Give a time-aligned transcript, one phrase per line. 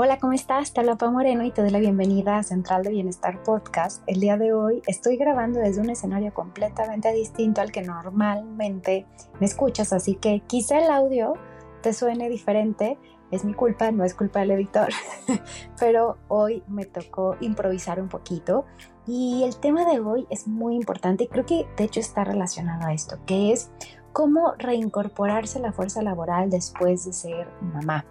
[0.00, 0.72] Hola, ¿cómo estás?
[0.72, 4.04] Te habla Pau Moreno y te doy la bienvenida a Central de Bienestar Podcast.
[4.06, 9.06] El día de hoy estoy grabando desde un escenario completamente distinto al que normalmente
[9.40, 11.34] me escuchas, así que quizá el audio
[11.82, 12.96] te suene diferente.
[13.32, 14.90] Es mi culpa, no es culpa del editor,
[15.80, 18.66] pero hoy me tocó improvisar un poquito
[19.04, 22.86] y el tema de hoy es muy importante y creo que de hecho está relacionado
[22.86, 23.72] a esto, que es
[24.12, 28.04] cómo reincorporarse a la fuerza laboral después de ser mamá.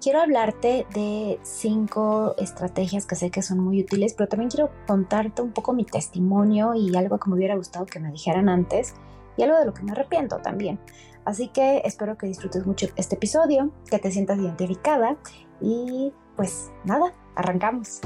[0.00, 5.42] Quiero hablarte de cinco estrategias que sé que son muy útiles, pero también quiero contarte
[5.42, 8.94] un poco mi testimonio y algo que me hubiera gustado que me dijeran antes
[9.36, 10.78] y algo de lo que me arrepiento también.
[11.24, 15.16] Así que espero que disfrutes mucho este episodio, que te sientas identificada
[15.60, 18.00] y pues nada, arrancamos.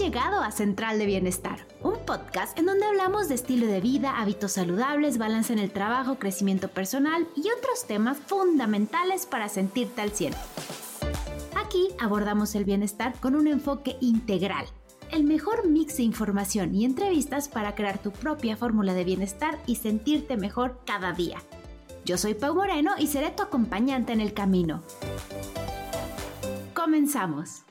[0.00, 4.52] Llegado a Central de Bienestar, un podcast en donde hablamos de estilo de vida, hábitos
[4.52, 10.36] saludables, balance en el trabajo, crecimiento personal y otros temas fundamentales para sentirte al cielo.
[11.54, 14.64] Aquí abordamos el bienestar con un enfoque integral,
[15.10, 19.76] el mejor mix de información y entrevistas para crear tu propia fórmula de bienestar y
[19.76, 21.36] sentirte mejor cada día.
[22.06, 24.82] Yo soy Pau Moreno y seré tu acompañante en el camino.
[26.72, 27.64] Comenzamos.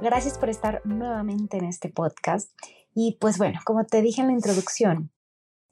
[0.00, 2.50] Gracias por estar nuevamente en este podcast.
[2.94, 5.10] Y pues bueno, como te dije en la introducción,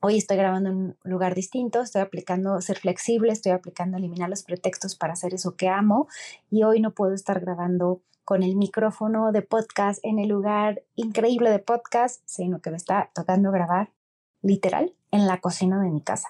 [0.01, 4.43] hoy estoy grabando en un lugar distinto, estoy aplicando ser flexible, estoy aplicando eliminar los
[4.43, 6.09] pretextos para hacer eso que amo
[6.51, 11.51] y hoy no puedo estar grabando con el micrófono de podcast en el lugar increíble
[11.51, 13.93] de podcast, sino que me está tocando grabar
[14.41, 16.29] literal en la cocina de mi casa.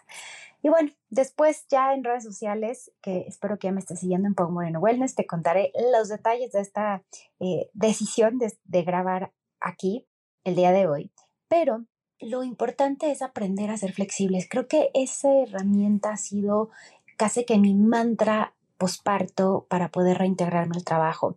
[0.65, 4.35] Y bueno, después ya en redes sociales, que espero que ya me estés siguiendo en
[4.35, 7.05] Pau Moreno Wellness, te contaré los detalles de esta
[7.39, 10.07] eh, decisión de, de grabar aquí
[10.43, 11.13] el día de hoy.
[11.49, 11.85] Pero
[12.19, 14.49] lo importante es aprender a ser flexibles.
[14.49, 16.71] Creo que esa herramienta ha sido
[17.19, 21.37] casi que mi mantra posparto para poder reintegrarme al trabajo.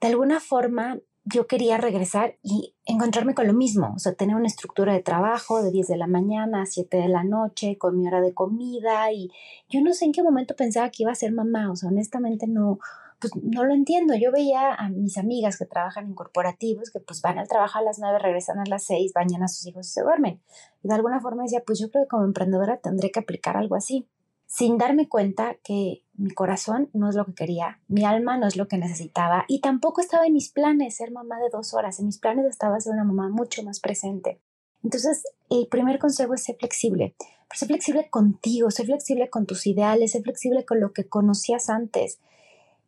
[0.00, 4.46] De alguna forma, yo quería regresar y encontrarme con lo mismo, o sea, tener una
[4.46, 8.06] estructura de trabajo de 10 de la mañana a 7 de la noche, con mi
[8.06, 9.30] hora de comida y
[9.68, 12.46] yo no sé en qué momento pensaba que iba a ser mamá, o sea, honestamente
[12.46, 12.78] no,
[13.20, 14.14] pues no lo entiendo.
[14.14, 17.82] Yo veía a mis amigas que trabajan en corporativos que pues van al trabajo a
[17.82, 20.40] las 9, regresan a las 6, bañan a sus hijos y se duermen.
[20.84, 23.74] Y de alguna forma decía, pues yo creo que como emprendedora tendré que aplicar algo
[23.74, 24.06] así
[24.46, 28.56] sin darme cuenta que mi corazón no es lo que quería, mi alma no es
[28.56, 32.06] lo que necesitaba y tampoco estaba en mis planes ser mamá de dos horas, en
[32.06, 34.40] mis planes estaba ser una mamá mucho más presente.
[34.82, 39.66] Entonces, el primer consejo es ser flexible, pero ser flexible contigo, ser flexible con tus
[39.66, 42.20] ideales, ser flexible con lo que conocías antes.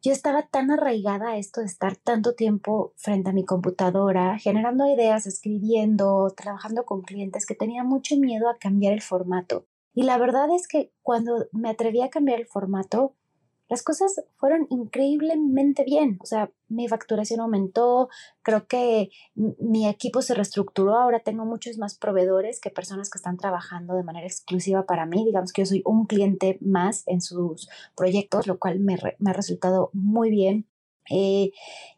[0.00, 4.88] Yo estaba tan arraigada a esto de estar tanto tiempo frente a mi computadora, generando
[4.88, 9.66] ideas, escribiendo, trabajando con clientes, que tenía mucho miedo a cambiar el formato.
[9.94, 13.14] Y la verdad es que cuando me atreví a cambiar el formato,
[13.68, 16.18] las cosas fueron increíblemente bien.
[16.22, 18.08] O sea, mi facturación aumentó,
[18.42, 23.36] creo que mi equipo se reestructuró, ahora tengo muchos más proveedores que personas que están
[23.36, 25.24] trabajando de manera exclusiva para mí.
[25.24, 29.34] Digamos que yo soy un cliente más en sus proyectos, lo cual me, me ha
[29.34, 30.66] resultado muy bien.
[31.10, 31.50] Eh,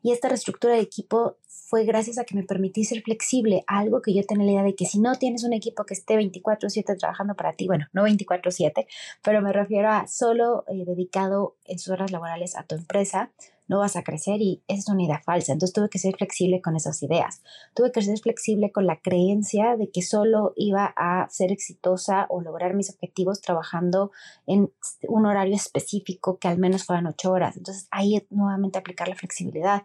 [0.02, 4.12] y esta reestructura de equipo fue gracias a que me permití ser flexible, algo que
[4.12, 7.34] yo tenía la idea de que si no tienes un equipo que esté 24/7 trabajando
[7.34, 8.86] para ti, bueno, no 24/7,
[9.22, 13.30] pero me refiero a solo eh, dedicado en sus horas laborales a tu empresa,
[13.70, 15.52] no vas a crecer y es una idea falsa.
[15.52, 17.40] Entonces tuve que ser flexible con esas ideas.
[17.72, 22.40] Tuve que ser flexible con la creencia de que solo iba a ser exitosa o
[22.40, 24.10] lograr mis objetivos trabajando
[24.48, 24.72] en
[25.06, 27.56] un horario específico que al menos fueran ocho horas.
[27.56, 29.84] Entonces ahí nuevamente aplicar la flexibilidad.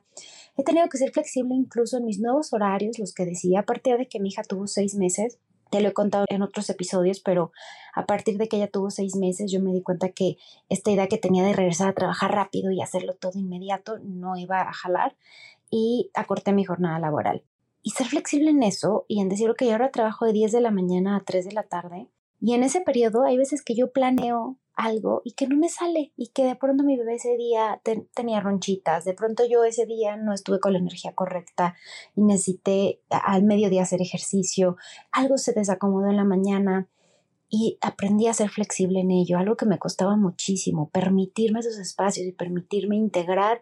[0.58, 3.98] He tenido que ser flexible incluso en mis nuevos horarios, los que decía a partir
[3.98, 5.38] de que mi hija tuvo seis meses
[5.70, 7.52] te lo he contado en otros episodios, pero
[7.94, 10.38] a partir de que ella tuvo seis meses, yo me di cuenta que
[10.70, 14.62] esta idea que tenía de regresar a trabajar rápido y hacerlo todo inmediato no iba
[14.62, 15.16] a jalar
[15.70, 17.44] y acorté mi jornada laboral.
[17.82, 20.72] Y ser flexible en eso y en decir, que ahora trabajo de 10 de la
[20.72, 22.08] mañana a 3 de la tarde.
[22.42, 26.12] Y en ese periodo hay veces que yo planeo algo y que no me sale
[26.18, 27.82] y que de pronto mi bebé ese día
[28.14, 31.76] tenía ronchitas, de pronto yo ese día no estuve con la energía correcta
[32.16, 34.78] y necesité al mediodía hacer ejercicio,
[35.12, 36.88] algo se desacomodó en la mañana
[37.50, 42.28] y aprendí a ser flexible en ello, algo que me costaba muchísimo, permitirme esos espacios
[42.28, 43.62] y permitirme integrar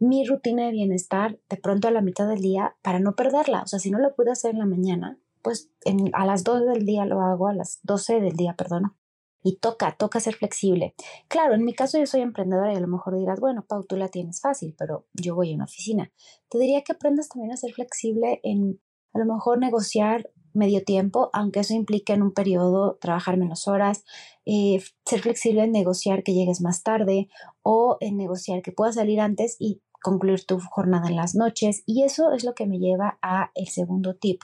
[0.00, 3.66] mi rutina de bienestar de pronto a la mitad del día para no perderla, o
[3.66, 5.70] sea, si no lo pude hacer en la mañana, pues
[6.12, 8.94] a las 2 del día lo hago, a las 12 del día, perdón,
[9.42, 10.94] y toca, toca ser flexible.
[11.28, 13.96] Claro, en mi caso yo soy emprendedora y a lo mejor dirás, bueno, Pau, tú
[13.96, 16.12] la tienes fácil, pero yo voy a una oficina.
[16.48, 18.80] Te diría que aprendas también a ser flexible en
[19.14, 24.04] a lo mejor negociar medio tiempo, aunque eso implique en un periodo trabajar menos horas,
[24.44, 27.28] eh, ser flexible en negociar que llegues más tarde
[27.62, 31.82] o en negociar que puedas salir antes y concluir tu jornada en las noches.
[31.86, 34.42] Y eso es lo que me lleva a el segundo tip,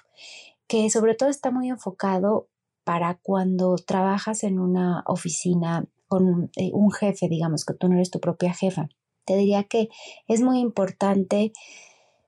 [0.67, 2.49] que sobre todo está muy enfocado
[2.85, 8.11] para cuando trabajas en una oficina con eh, un jefe, digamos, que tú no eres
[8.11, 8.89] tu propia jefa.
[9.25, 9.89] Te diría que
[10.29, 11.53] es muy importante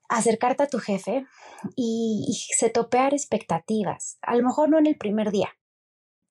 [0.09, 1.27] acercarte a tu jefe
[1.75, 4.19] y, se topear expectativas.
[4.23, 5.51] A lo mejor no en el primer día,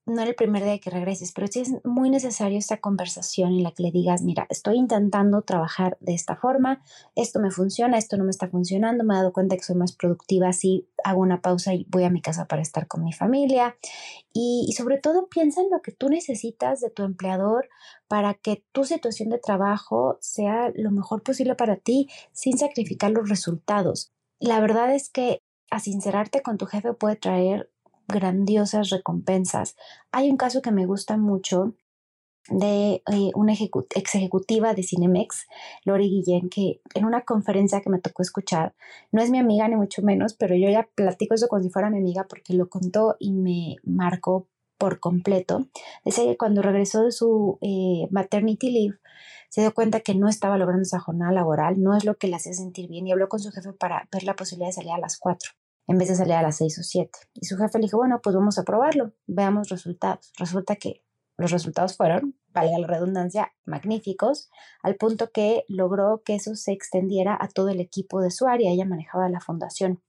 [0.05, 3.63] no en el primer día que regreses, pero sí es muy necesario esta conversación en
[3.63, 6.83] la que le digas, mira, estoy intentando trabajar de esta forma,
[7.15, 9.93] esto me funciona, esto no me está funcionando, me he dado cuenta que soy más
[9.93, 13.77] productiva si hago una pausa y voy a mi casa para estar con mi familia.
[14.31, 17.67] Y, y sobre todo piensa en lo que tú necesitas de tu empleador
[18.07, 23.27] para que tu situación de trabajo sea lo mejor posible para ti sin sacrificar los
[23.27, 24.11] resultados.
[24.39, 25.39] La verdad es que
[25.71, 27.71] a sincerarte con tu jefe puede traer
[28.07, 29.75] grandiosas recompensas.
[30.11, 31.73] Hay un caso que me gusta mucho
[32.49, 35.47] de eh, una ex ejecutiva de Cinemex,
[35.83, 38.75] Lori Guillén, que en una conferencia que me tocó escuchar,
[39.11, 41.89] no es mi amiga ni mucho menos, pero yo ya platico eso como si fuera
[41.89, 44.47] mi amiga porque lo contó y me marcó
[44.77, 45.67] por completo.
[46.03, 48.99] Decía que cuando regresó de su eh, maternity leave,
[49.49, 52.35] se dio cuenta que no estaba logrando esa jornada laboral, no es lo que le
[52.35, 54.99] hacía sentir bien y habló con su jefe para ver la posibilidad de salir a
[54.99, 55.51] las 4
[55.87, 57.11] en vez de salir a las 6 o 7.
[57.33, 60.31] Y su jefe le dijo, bueno, pues vamos a probarlo, veamos resultados.
[60.37, 61.03] Resulta que
[61.37, 64.49] los resultados fueron, valga la redundancia, magníficos,
[64.81, 68.71] al punto que logró que eso se extendiera a todo el equipo de su área.
[68.71, 70.01] Ella manejaba la fundación.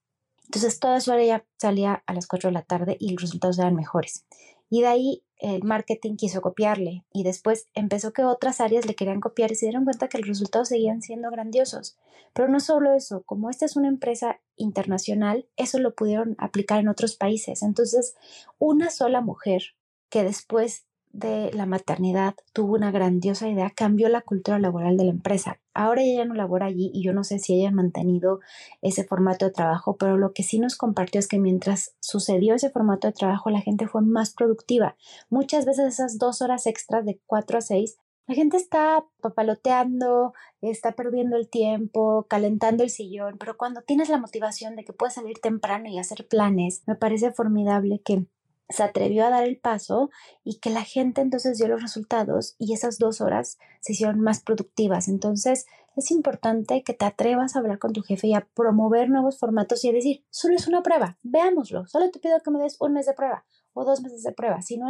[0.44, 3.74] Entonces toda su área salía a las 4 de la tarde y los resultados eran
[3.74, 4.24] mejores.
[4.68, 9.20] Y de ahí el marketing quiso copiarle y después empezó que otras áreas le querían
[9.20, 11.96] copiar y se dieron cuenta que los resultados seguían siendo grandiosos.
[12.32, 16.88] Pero no solo eso, como esta es una empresa internacional, eso lo pudieron aplicar en
[16.88, 17.62] otros países.
[17.62, 18.14] Entonces,
[18.58, 19.74] una sola mujer
[20.08, 20.86] que después
[21.18, 25.58] de la maternidad tuvo una grandiosa idea, cambió la cultura laboral de la empresa.
[25.74, 28.40] Ahora ella no labora allí y yo no sé si hayan mantenido
[28.82, 32.70] ese formato de trabajo, pero lo que sí nos compartió es que mientras sucedió ese
[32.70, 34.96] formato de trabajo, la gente fue más productiva.
[35.30, 37.96] Muchas veces esas dos horas extras de cuatro a seis
[38.26, 44.18] la gente está papaloteando, está perdiendo el tiempo, calentando el sillón, pero cuando tienes la
[44.18, 48.26] motivación de que puedes salir temprano y hacer planes, me parece formidable que
[48.68, 50.10] se atrevió a dar el paso
[50.44, 54.40] y que la gente entonces dio los resultados y esas dos horas se hicieron más
[54.40, 55.08] productivas.
[55.08, 55.66] Entonces
[55.96, 59.84] es importante que te atrevas a hablar con tu jefe y a promover nuevos formatos
[59.84, 62.92] y a decir, solo es una prueba, veámoslo, solo te pido que me des un
[62.92, 64.62] mes de prueba o dos meses de prueba.
[64.62, 64.88] Si no,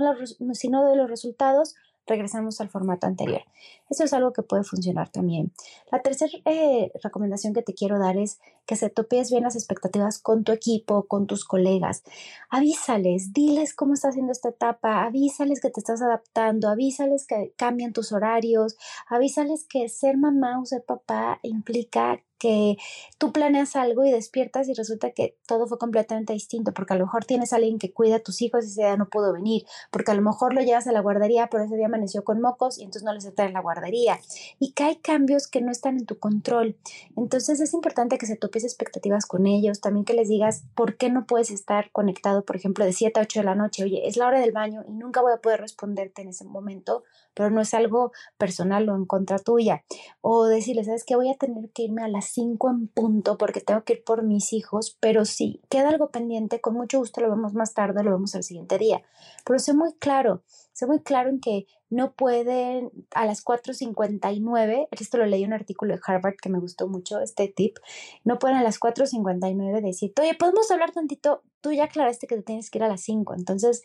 [0.55, 1.75] si no los resultados,
[2.07, 3.43] regresamos al formato anterior.
[3.91, 5.53] Eso es algo que puede funcionar también.
[5.91, 10.19] La tercera eh, recomendación que te quiero dar es que se topes bien las expectativas
[10.19, 12.03] con tu equipo, con tus colegas.
[12.51, 17.93] Avísales, diles cómo está haciendo esta etapa, avísales que te estás adaptando, avísales que cambian
[17.93, 18.77] tus horarios,
[19.09, 22.77] avísales que ser mamá o ser papá implica que
[23.19, 27.07] tú planeas algo y despiertas y resulta que todo fue completamente distinto, porque a lo
[27.07, 29.65] mejor tienes a alguien que cuida a tus hijos y ese día no pudo venir,
[29.91, 32.79] porque a lo mejor lo llevas a la guardería, pero ese día amaneció con mocos
[32.79, 34.19] y entonces no les está en la guardería,
[34.59, 36.77] y que hay cambios que no están en tu control.
[37.17, 41.11] Entonces es importante que se topes expectativas con ellos, también que les digas por qué
[41.11, 44.17] no puedes estar conectado, por ejemplo, de 7 a 8 de la noche, oye, es
[44.17, 47.05] la hora del baño y nunca voy a poder responderte en ese momento,
[47.35, 49.85] pero no es algo personal o en contra tuya.
[50.21, 51.17] O decirle, ¿sabes qué?
[51.17, 54.23] Voy a tener que irme a las 5 en punto porque tengo que ir por
[54.23, 58.13] mis hijos, pero si queda algo pendiente, con mucho gusto lo vemos más tarde, lo
[58.13, 59.03] vemos el siguiente día.
[59.45, 60.43] Pero sé muy claro,
[60.73, 65.55] sé muy claro en que no pueden a las 4.59, esto lo leí en un
[65.55, 67.79] artículo de Harvard que me gustó mucho, este tip,
[68.25, 72.43] no pueden a las 4.59 decir, oye, podemos hablar tantito, tú ya aclaraste que te
[72.43, 73.83] tienes que ir a las 5, entonces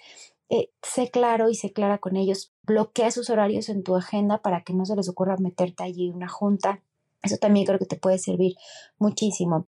[0.53, 4.63] eh, sé claro y sé clara con ellos, bloquea sus horarios en tu agenda para
[4.63, 6.83] que no se les ocurra meterte allí una junta.
[7.21, 8.55] Eso también creo que te puede servir
[8.97, 9.67] muchísimo.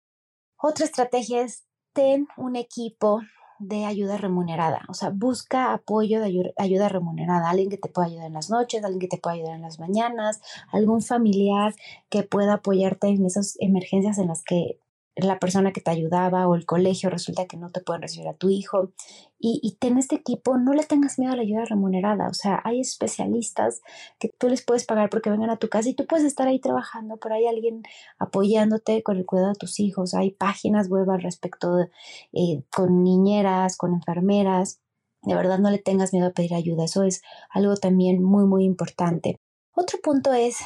[0.56, 3.20] Otra estrategia es ten un equipo
[3.58, 8.26] de ayuda remunerada, o sea, busca apoyo de ayuda remunerada, alguien que te pueda ayudar
[8.26, 10.40] en las noches, alguien que te pueda ayudar en las mañanas,
[10.72, 11.74] algún familiar
[12.10, 14.80] que pueda apoyarte en esas emergencias en las que
[15.16, 18.34] la persona que te ayudaba o el colegio resulta que no te pueden recibir a
[18.34, 18.92] tu hijo.
[19.38, 22.28] Y, y ten este equipo, no le tengas miedo a la ayuda remunerada.
[22.28, 23.82] O sea, hay especialistas
[24.18, 26.58] que tú les puedes pagar porque vengan a tu casa y tú puedes estar ahí
[26.58, 27.82] trabajando, pero hay alguien
[28.18, 30.14] apoyándote con el cuidado de tus hijos.
[30.14, 31.78] Hay páginas web al respecto
[32.32, 34.80] eh, con niñeras, con enfermeras.
[35.22, 36.84] De verdad, no le tengas miedo a pedir ayuda.
[36.84, 39.38] Eso es algo también muy, muy importante.
[39.74, 40.58] Otro punto es,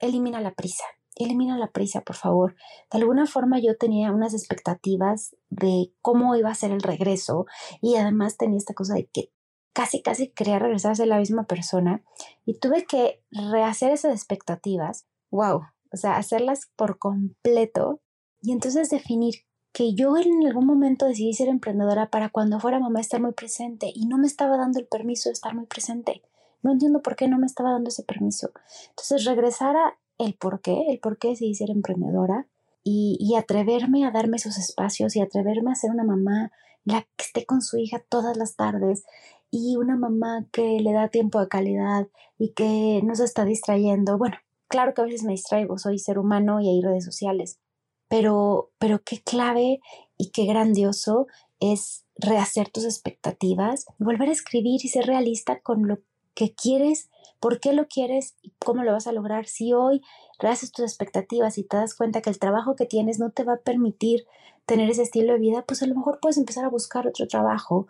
[0.00, 0.84] elimina la prisa
[1.16, 2.56] elimina la prisa, por favor.
[2.90, 7.46] De alguna forma yo tenía unas expectativas de cómo iba a ser el regreso
[7.80, 9.30] y además tenía esta cosa de que
[9.72, 12.02] casi, casi quería regresar a ser la misma persona
[12.44, 15.06] y tuve que rehacer esas expectativas.
[15.30, 15.62] ¡Wow!
[15.92, 18.00] O sea, hacerlas por completo
[18.40, 19.34] y entonces definir
[19.72, 23.90] que yo en algún momento decidí ser emprendedora para cuando fuera mamá estar muy presente
[23.92, 26.22] y no me estaba dando el permiso de estar muy presente.
[26.62, 28.52] No entiendo por qué no me estaba dando ese permiso.
[28.90, 32.46] Entonces regresar a el por qué, el por qué decidí ser emprendedora
[32.82, 36.52] y, y atreverme a darme esos espacios y atreverme a ser una mamá
[36.84, 39.04] la que esté con su hija todas las tardes
[39.50, 44.18] y una mamá que le da tiempo de calidad y que no se está distrayendo.
[44.18, 44.36] Bueno,
[44.68, 47.60] claro que a veces me distraigo, soy ser humano y hay redes sociales,
[48.08, 49.80] pero, pero qué clave
[50.18, 51.26] y qué grandioso
[51.60, 55.98] es rehacer tus expectativas, volver a escribir y ser realista con lo
[56.34, 57.10] que quieres,
[57.40, 59.46] por qué lo quieres y cómo lo vas a lograr.
[59.46, 60.02] Si hoy
[60.38, 63.54] rehaces tus expectativas y te das cuenta que el trabajo que tienes no te va
[63.54, 64.26] a permitir
[64.66, 67.86] tener ese estilo de vida, pues a lo mejor puedes empezar a buscar otro trabajo.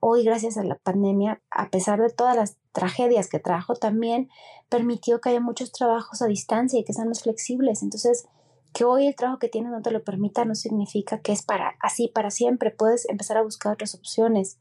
[0.00, 4.28] Hoy, gracias a la pandemia, a pesar de todas las tragedias que trajo, también
[4.68, 7.82] permitió que haya muchos trabajos a distancia y que sean más flexibles.
[7.82, 8.26] Entonces,
[8.74, 11.76] que hoy el trabajo que tienes no te lo permita no significa que es para
[11.80, 12.70] así para siempre.
[12.70, 14.58] Puedes empezar a buscar otras opciones.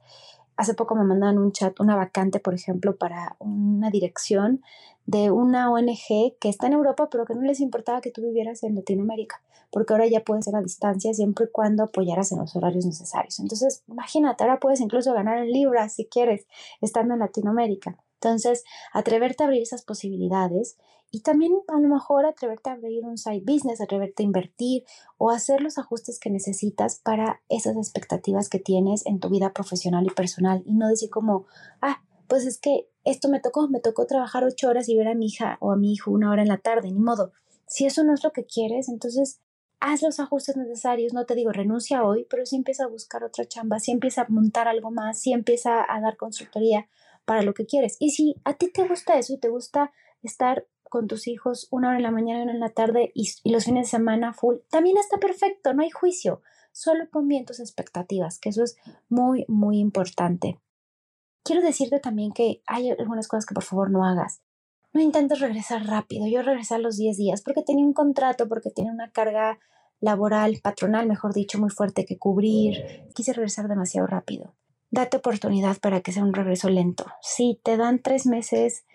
[0.64, 4.62] Hace poco me mandaron un chat, una vacante, por ejemplo, para una dirección
[5.06, 8.64] de una ONG que está en Europa, pero que no les importaba que tú vivieras
[8.64, 9.42] en Latinoamérica,
[9.74, 13.42] porque ahora ya puedes ser a distancia siempre y cuando apoyaras en los horarios necesarios.
[13.42, 16.48] Entonces, imagínate, ahora puedes incluso ganar en libras si quieres,
[16.80, 17.98] estando en Latinoamérica.
[18.24, 18.64] Entonces,
[18.94, 20.78] atreverte a abrir esas posibilidades
[21.12, 24.86] y también a lo mejor atreverte a abrir un side business, atreverte a invertir
[25.18, 30.06] o hacer los ajustes que necesitas para esas expectativas que tienes en tu vida profesional
[30.08, 31.46] y personal y no decir como,
[31.82, 35.16] ah, pues es que esto me tocó, me tocó trabajar ocho horas y ver a
[35.16, 37.34] mi hija o a mi hijo una hora en la tarde, ni modo.
[37.68, 39.42] Si eso no es lo que quieres, entonces
[39.82, 43.46] haz los ajustes necesarios, no te digo renuncia hoy, pero sí empieza a buscar otra
[43.46, 46.88] chamba, sí empieza a montar algo más, sí empieza a dar consultoría,
[47.26, 47.98] para lo que quieres.
[48.00, 51.90] Y si a ti te gusta eso y te gusta estar con tus hijos una
[51.90, 54.58] hora en la mañana y una en la tarde y, los fines de semana full,
[54.70, 56.42] también está perfecto, no hay juicio.
[56.72, 58.78] Solo pon bien tus expectativas, que eso es
[59.10, 60.60] muy, muy importante.
[61.44, 64.42] Quiero decirte también que hay algunas cosas que por favor no hagas.
[64.94, 66.28] No intentes regresar rápido.
[66.28, 69.60] Yo regresé a los 10 días porque tenía un contrato, porque tenía una carga
[70.00, 73.04] laboral, patronal, mejor dicho, muy fuerte que cubrir.
[73.14, 74.54] Quise regresar demasiado rápido
[74.94, 77.08] date oportunidad para que sea un regreso lento.
[77.22, 78.86] Si te dan tres meses,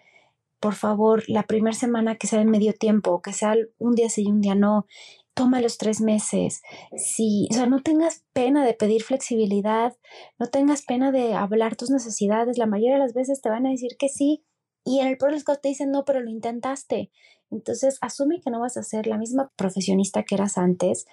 [0.60, 4.22] por favor, la primera semana que sea en medio tiempo, que sea un día sí
[4.22, 4.86] y un día no,
[5.34, 6.62] toma los tres meses.
[6.96, 9.96] Si, o sea, no tengas pena de pedir flexibilidad,
[10.38, 12.58] no tengas pena de hablar tus necesidades.
[12.58, 14.44] La mayoría de las veces te van a decir que sí
[14.84, 17.10] y en el peor te dicen no, pero lo intentaste.
[17.50, 21.06] Entonces, asume que no vas a ser la misma profesionista que eras antes,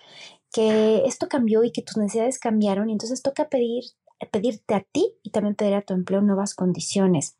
[0.54, 3.86] que esto cambió y que tus necesidades cambiaron entonces toca pedir
[4.32, 7.38] pedirte a ti y también pedir a tu empleo nuevas condiciones.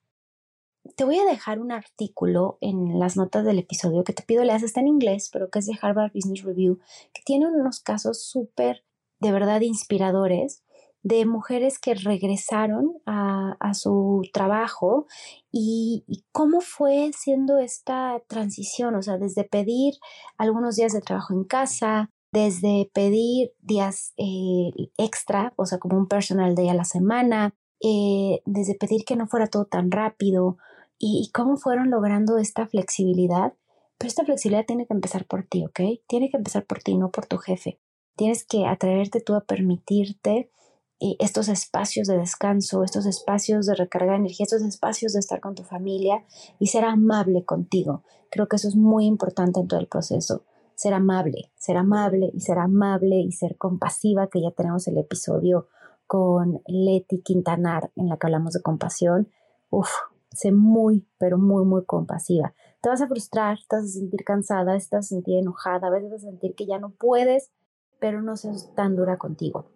[0.96, 4.62] Te voy a dejar un artículo en las notas del episodio que te pido leas,
[4.62, 6.80] está en inglés, pero que es de Harvard Business Review,
[7.14, 8.84] que tiene unos casos súper,
[9.20, 10.64] de verdad, inspiradores
[11.02, 15.06] de mujeres que regresaron a, su trabajo
[15.52, 19.96] y, y, cómo fue siendo esta transición, o sea, desde pedir
[20.38, 26.10] algunos días de trabajo en casa, desde pedir días eh, extra, o sea, como un
[26.10, 30.58] personal day a la semana, eh, desde pedir que no fuera todo tan rápido
[31.00, 33.54] y, cómo fueron logrando esta flexibilidad.
[33.98, 35.80] Pero esta flexibilidad tiene que empezar por ti, ¿ok?
[36.08, 37.80] Tiene que empezar por ti, no por tu jefe.
[38.18, 40.52] Tienes que atreverte tú a permitirte
[41.00, 45.56] eh, estos espacios de descanso, estos espacios de recargar energía, estos espacios de estar con
[45.56, 46.26] tu familia
[46.60, 48.04] y ser amable contigo.
[48.30, 50.44] Creo que eso es muy importante en todo el proceso
[50.76, 55.68] ser amable, ser amable y ser amable y ser compasiva, que ya tenemos el episodio
[56.08, 59.30] con Leti Quintanar en la que hablamos de compasión.
[59.70, 59.90] Uf,
[60.32, 62.54] sé muy, pero muy, muy compasiva.
[62.82, 65.92] Te vas a frustrar, te vas a sentir cansada, te vas a sentir enojada, a
[65.92, 67.52] veces vas a sentir que ya no puedes,
[68.00, 69.72] pero no seas tan dura contigo.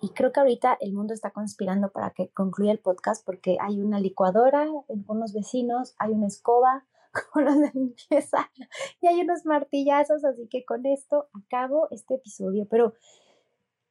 [0.00, 3.80] Y creo que ahorita el mundo está conspirando para que concluya el podcast porque hay
[3.80, 6.84] una licuadora en unos vecinos, hay una escoba,
[7.32, 8.50] con los de limpieza
[9.00, 12.66] y hay unos martillazos, así que con esto acabo este episodio.
[12.70, 12.94] Pero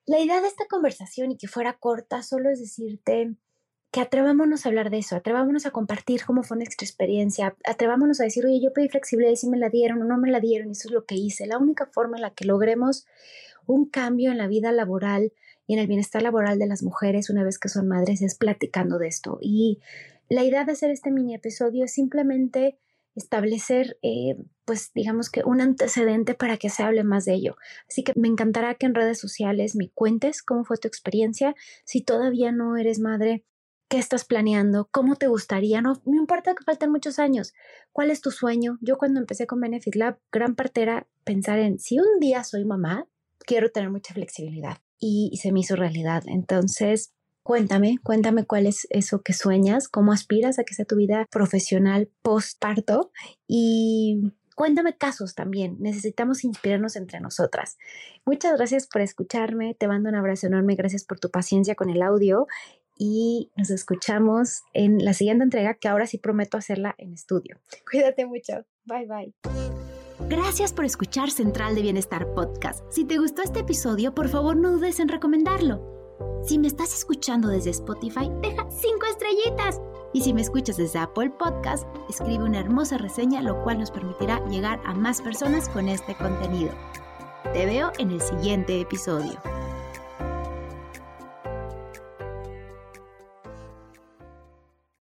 [0.06, 3.36] la idea de esta conversación y que fuera corta solo es decirte
[3.92, 8.24] que atrevámonos a hablar de eso, atrevámonos a compartir cómo fue nuestra experiencia, atrevámonos a
[8.24, 10.70] decir, oye, yo pedí flexibilidad y si me la dieron o no me la dieron
[10.70, 11.46] y eso es lo que hice.
[11.46, 13.06] La única forma en la que logremos
[13.68, 15.34] un cambio en la vida laboral
[15.68, 18.98] y en el bienestar laboral de las mujeres una vez que son madres es platicando
[18.98, 19.40] de esto.
[19.42, 19.80] Y
[20.30, 22.78] la idea de hacer este mini episodio es simplemente
[23.16, 27.56] establecer, eh, pues digamos que un antecedente para que se hable más de ello.
[27.90, 31.56] Así que me encantará que en redes sociales me cuentes cómo fue tu experiencia.
[31.84, 33.46] Si todavía no eres madre,
[33.90, 34.88] ¿qué estás planeando?
[34.92, 35.82] ¿Cómo te gustaría?
[35.82, 37.54] No, no importa que falten muchos años.
[37.92, 38.78] ¿Cuál es tu sueño?
[38.82, 42.66] Yo cuando empecé con Benefit Lab, gran parte era pensar en si un día soy
[42.66, 43.08] mamá,
[43.40, 44.78] quiero tener mucha flexibilidad.
[45.04, 46.22] y se me hizo realidad.
[46.28, 47.12] Entonces,
[47.44, 52.10] Cuéntame, cuéntame cuál es eso que sueñas, cómo aspiras a que sea tu vida profesional
[52.22, 53.12] post-parto
[53.48, 55.78] y cuéntame casos también.
[55.80, 57.78] Necesitamos inspirarnos entre nosotras.
[58.26, 59.74] Muchas gracias por escucharme.
[59.74, 60.76] Te mando un abrazo enorme.
[60.76, 62.46] Gracias por tu paciencia con el audio
[62.96, 67.60] y nos escuchamos en la siguiente entrega que ahora sí prometo hacerla en estudio.
[67.92, 68.66] Cuídate mucho.
[68.86, 69.34] Bye bye.
[70.30, 72.86] Gracias por escuchar Central de Bienestar Podcast.
[72.92, 76.01] Si te gustó este episodio, por favor no dudes en recomendarlo.
[76.44, 79.82] Si me estás escuchando desde Spotify, deja 5 estrellitas.
[80.14, 84.46] Y si me escuchas desde Apple Podcast, escribe una hermosa reseña, lo cual nos permitirá
[84.48, 86.72] llegar a más personas con este contenido.
[87.54, 89.40] Te veo en el siguiente episodio.